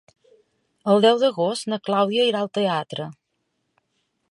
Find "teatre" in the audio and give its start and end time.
2.59-3.09